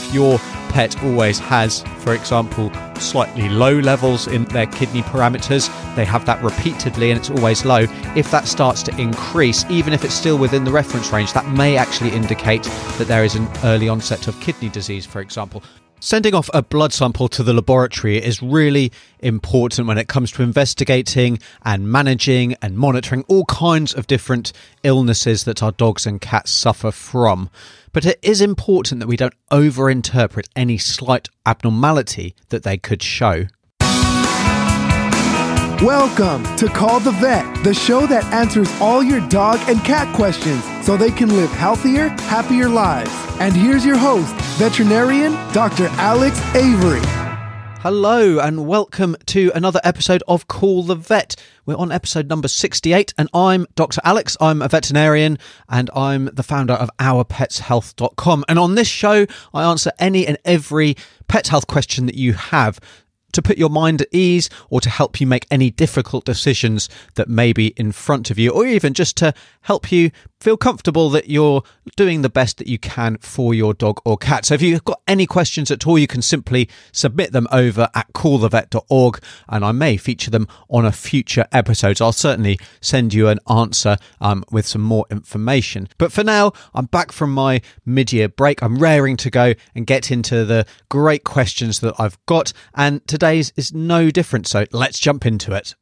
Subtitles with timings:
[0.00, 0.38] if your
[0.70, 6.42] pet always has, for example, slightly low levels in their kidney parameters, they have that
[6.42, 7.86] repeatedly and it's always low.
[8.16, 11.76] If that starts to increase, even if it's still within the reference range, that may
[11.76, 12.62] actually indicate
[12.98, 15.62] that there is an early onset of kidney disease, for example.
[16.02, 20.42] Sending off a blood sample to the laboratory is really important when it comes to
[20.42, 24.50] investigating and managing and monitoring all kinds of different
[24.82, 27.50] illnesses that our dogs and cats suffer from.
[27.92, 33.48] But it is important that we don't overinterpret any slight abnormality that they could show.
[35.82, 40.64] Welcome to Call the Vet, the show that answers all your dog and cat questions
[40.82, 43.10] so they can live healthier, happier lives.
[43.38, 45.86] And here's your host, veterinarian Dr.
[45.92, 47.00] Alex Avery.
[47.80, 51.34] Hello, and welcome to another episode of Call the Vet.
[51.64, 54.02] We're on episode number 68, and I'm Dr.
[54.04, 54.36] Alex.
[54.38, 55.38] I'm a veterinarian,
[55.70, 58.44] and I'm the founder of OurPetsHealth.com.
[58.50, 59.24] And on this show,
[59.54, 60.94] I answer any and every
[61.26, 62.78] pet health question that you have
[63.32, 67.28] to put your mind at ease or to help you make any difficult decisions that
[67.28, 71.28] may be in front of you, or even just to help you feel comfortable that
[71.28, 71.62] you're
[71.96, 74.46] doing the best that you can for your dog or cat.
[74.46, 78.12] So if you've got any questions at all, you can simply submit them over at
[78.12, 81.98] callthevet.org and I may feature them on a future episode.
[81.98, 85.88] So I'll certainly send you an answer um, with some more information.
[85.98, 88.62] But for now, I'm back from my mid year break.
[88.62, 92.52] I'm raring to go and get into the great questions that I've got.
[92.74, 94.46] And today's is no different.
[94.46, 95.74] So let's jump into it.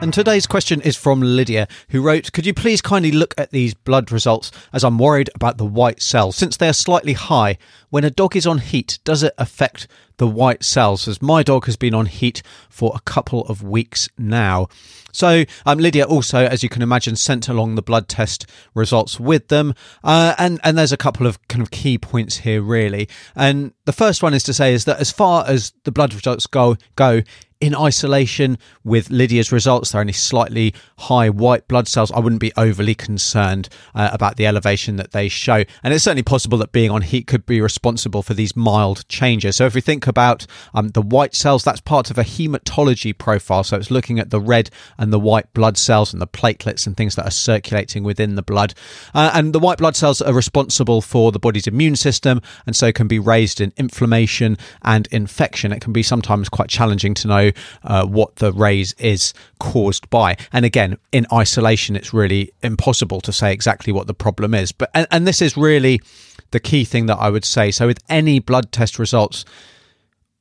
[0.00, 3.74] And today's question is from Lydia, who wrote, Could you please kindly look at these
[3.74, 6.36] blood results as I'm worried about the white cells?
[6.36, 7.58] Since they are slightly high,
[7.90, 11.06] when a dog is on heat, does it affect the white cells?
[11.06, 14.68] As my dog has been on heat for a couple of weeks now.
[15.12, 19.48] So, um, Lydia also, as you can imagine, sent along the blood test results with
[19.48, 19.74] them.
[20.02, 23.06] Uh, and, and there's a couple of kind of key points here, really.
[23.36, 26.46] And the first one is to say is that as far as the blood results
[26.46, 27.20] go, go,
[27.60, 29.92] in isolation with Lydia's results.
[29.92, 32.10] They're only slightly high white blood cells.
[32.10, 35.64] I wouldn't be overly concerned uh, about the elevation that they show.
[35.82, 39.56] And it's certainly possible that being on heat could be responsible for these mild changes.
[39.56, 43.62] So if we think about um, the white cells, that's part of a hematology profile.
[43.62, 46.96] So it's looking at the red and the white blood cells and the platelets and
[46.96, 48.72] things that are circulating within the blood.
[49.14, 52.90] Uh, and the white blood cells are responsible for the body's immune system and so
[52.90, 55.72] can be raised in inflammation and infection.
[55.72, 57.49] It can be sometimes quite challenging to know
[57.84, 60.36] uh, what the raise is caused by.
[60.52, 64.72] And again, in isolation, it's really impossible to say exactly what the problem is.
[64.72, 66.00] But and, and this is really
[66.50, 67.70] the key thing that I would say.
[67.70, 69.44] So with any blood test results,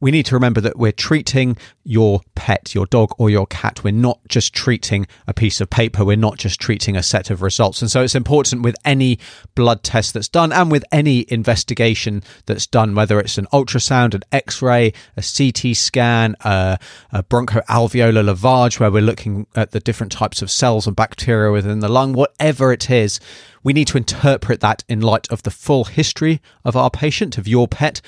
[0.00, 3.82] we need to remember that we're treating your pet, your dog or your cat.
[3.84, 6.04] We're not just treating a piece of paper.
[6.04, 7.80] We're not just treating a set of results.
[7.80, 9.18] And so it's important with any
[9.54, 14.22] blood test that's done and with any investigation that's done, whether it's an ultrasound, an
[14.32, 16.78] x ray, a CT scan, a,
[17.12, 21.80] a bronchoalveolar lavage, where we're looking at the different types of cells and bacteria within
[21.80, 23.20] the lung, whatever it is,
[23.62, 27.48] we need to interpret that in light of the full history of our patient, of
[27.48, 28.02] your pet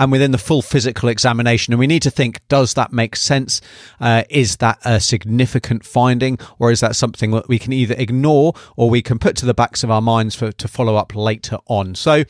[0.00, 1.74] and within the full physical examination.
[1.74, 3.60] And we need to think, does that make sense?
[4.00, 8.54] Uh, is that a significant finding or is that something that we can either ignore
[8.76, 11.58] or we can put to the backs of our minds for, to follow up later
[11.66, 11.94] on?
[11.94, 12.24] So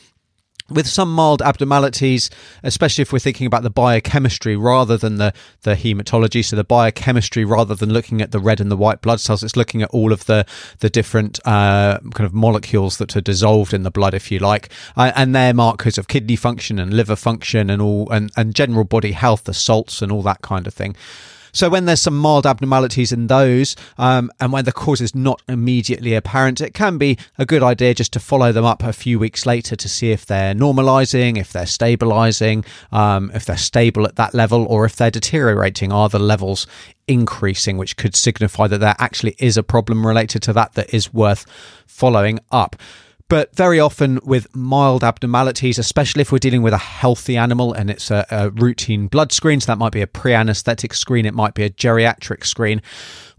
[0.71, 2.31] with some mild abnormalities,
[2.63, 5.33] especially if we're thinking about the biochemistry rather than the,
[5.63, 9.21] the hematology, so the biochemistry rather than looking at the red and the white blood
[9.21, 10.47] cells, it's looking at all of the
[10.79, 14.71] the different uh, kind of molecules that are dissolved in the blood, if you like,
[14.97, 18.85] uh, and they're markers of kidney function and liver function and all and, and general
[18.85, 20.97] body health, the salts and all that kind of thing.
[21.53, 25.43] So when there's some mild abnormalities in those, um, and when the cause is not
[25.49, 29.19] immediately apparent, it can be a good idea just to follow them up a few
[29.19, 34.17] weeks later to see if they're normalizing, if they're stabilizing, um, if they're stable at
[34.17, 35.93] that level, or if they're deteriorating.
[35.93, 36.67] Are the levels
[37.09, 41.13] increasing, which could signify that there actually is a problem related to that that is
[41.13, 41.45] worth
[41.87, 42.77] following up.
[43.31, 47.89] But very often with mild abnormalities, especially if we're dealing with a healthy animal and
[47.89, 51.33] it's a, a routine blood screen, so that might be a pre anesthetic screen, it
[51.33, 52.83] might be a geriatric screen,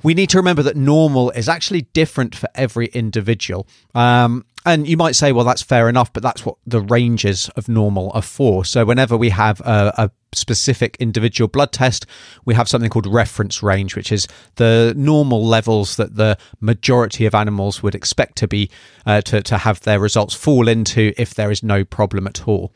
[0.01, 3.67] we need to remember that normal is actually different for every individual.
[3.93, 7.67] Um, and you might say, well, that's fair enough, but that's what the ranges of
[7.67, 8.63] normal are for.
[8.63, 12.05] So whenever we have a, a, specific individual blood test,
[12.45, 17.35] we have something called reference range, which is the normal levels that the majority of
[17.35, 18.69] animals would expect to be
[19.05, 22.71] uh, to, to have their results fall into if there is no problem at all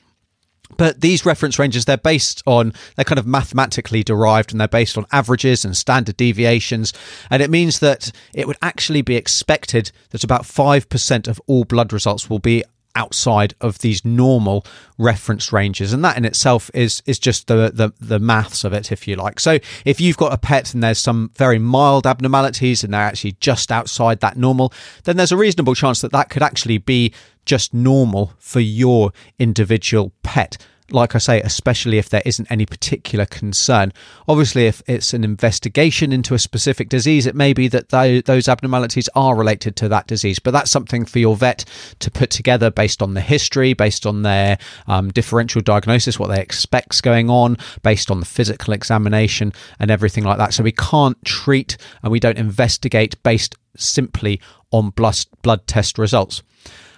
[0.78, 4.98] but these reference ranges they're based on they're kind of mathematically derived and they're based
[4.98, 6.94] on averages and standard deviations.
[7.30, 11.94] And it means that it would actually be expected that about 5% of all blood
[11.94, 12.64] results will be
[12.96, 14.66] outside of these normal
[14.98, 15.94] reference ranges.
[15.94, 19.16] And that in itself is is just the, the the maths of it if you
[19.16, 19.40] like.
[19.40, 23.34] So if you've got a pet and there's some very mild abnormalities and they're actually
[23.40, 24.72] just outside that normal
[25.04, 27.14] then there's a reasonable chance that that could actually be
[27.46, 30.58] just normal for your individual pet
[30.92, 33.92] like I say, especially if there isn't any particular concern.
[34.28, 39.10] Obviously, if it's an investigation into a specific disease, it may be that those abnormalities
[39.16, 41.66] are related to that disease, but that's something for your vet
[42.00, 46.42] to put together based on the history, based on their um, differential diagnosis, what they
[46.42, 50.54] expect's going on, based on the physical examination and everything like that.
[50.54, 54.40] So we can't treat and we don't investigate based simply
[54.72, 56.44] on blood, blood test results.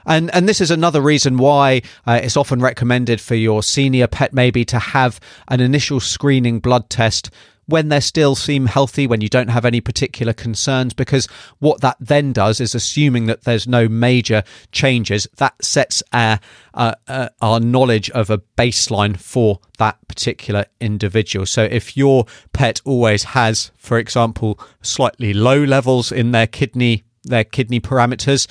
[0.08, 4.34] And and this is another reason why uh, it's often recommended for your senior pet
[4.34, 5.20] maybe to have
[5.50, 7.30] an initial screening blood test
[7.68, 11.28] when they still seem healthy, when you don't have any particular concerns, because
[11.60, 16.40] what that then does is assuming that there's no major changes, that sets our,
[16.74, 21.46] uh, uh, our knowledge of a baseline for that particular individual.
[21.46, 27.44] So if your pet always has, for example, slightly low levels in their kidney their
[27.44, 28.48] kidney parameters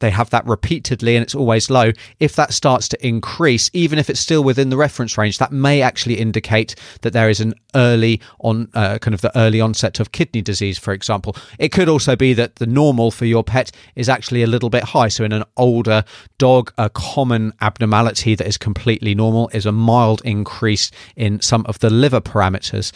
[0.00, 1.92] they have that repeatedly and it's always low.
[2.20, 5.82] If that starts to increase, even if it's still within the reference range, that may
[5.82, 10.12] actually indicate that there is an early on uh, kind of the early onset of
[10.12, 11.36] kidney disease, for example.
[11.58, 14.84] It could also be that the normal for your pet is actually a little bit
[14.84, 15.08] high.
[15.08, 16.04] So in an older
[16.38, 21.78] dog, a common abnormality that is completely normal is a mild increase in some of
[21.78, 22.92] the liver parameters.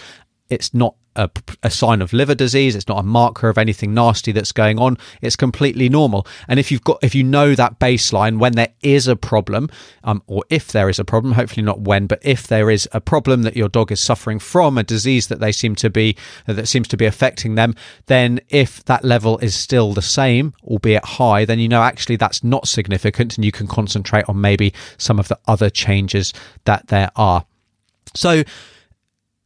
[0.50, 1.30] It's not a,
[1.62, 2.76] a, sign of liver disease.
[2.76, 4.96] It's not a marker of anything nasty that's going on.
[5.20, 6.26] It's completely normal.
[6.48, 9.70] And if you've got, if you know that baseline when there is a problem,
[10.04, 13.00] um, or if there is a problem, hopefully not when, but if there is a
[13.00, 16.16] problem that your dog is suffering from, a disease that they seem to be
[16.46, 17.74] that seems to be affecting them,
[18.06, 22.44] then if that level is still the same, albeit high, then you know actually that's
[22.44, 26.32] not significant, and you can concentrate on maybe some of the other changes
[26.64, 27.44] that there are.
[28.14, 28.42] So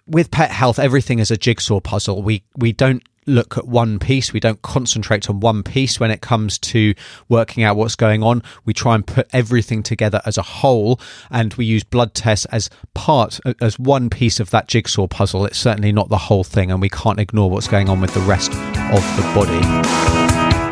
[0.06, 2.22] with pet health, everything is a jigsaw puzzle.
[2.22, 4.32] We we don't look at one piece.
[4.32, 6.94] We don't concentrate on one piece when it comes to
[7.28, 8.42] working out what's going on.
[8.64, 12.68] We try and put everything together as a whole, and we use blood tests as
[12.94, 15.46] part, as one piece of that jigsaw puzzle.
[15.46, 18.20] It's certainly not the whole thing, and we can't ignore what's going on with the
[18.20, 19.60] rest of the body.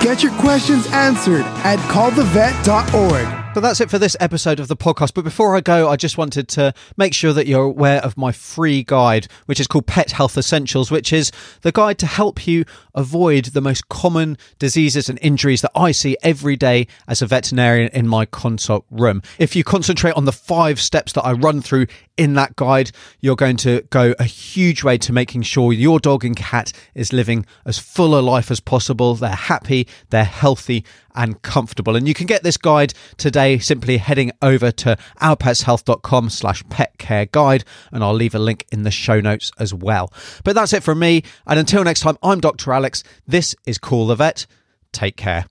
[0.04, 3.41] Get your questions answered at callthevet.org.
[3.54, 5.12] But that's it for this episode of the podcast.
[5.12, 8.32] But before I go, I just wanted to make sure that you're aware of my
[8.32, 12.64] free guide, which is called Pet Health Essentials, which is the guide to help you
[12.94, 17.90] avoid the most common diseases and injuries that I see every day as a veterinarian
[17.92, 19.20] in my consult room.
[19.38, 23.36] If you concentrate on the five steps that I run through in that guide, you're
[23.36, 27.46] going to go a huge way to making sure your dog and cat is living
[27.64, 29.14] as full a life as possible.
[29.14, 31.96] They're happy, they're healthy, and comfortable.
[31.96, 37.26] And you can get this guide today simply heading over to ourpetshealth.com slash pet care
[37.26, 37.64] guide.
[37.90, 40.12] And I'll leave a link in the show notes as well.
[40.44, 41.22] But that's it from me.
[41.46, 42.72] And until next time, I'm Dr.
[42.72, 43.02] Alex.
[43.26, 44.46] This is Call the Vet.
[44.92, 45.46] Take care.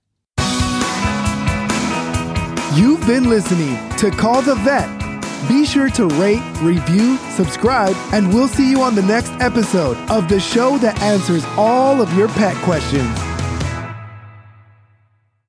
[2.74, 5.01] You've been listening to Call the Vet
[5.48, 10.28] be sure to rate, review, subscribe, and we'll see you on the next episode of
[10.28, 13.31] the show that answers all of your pet questions.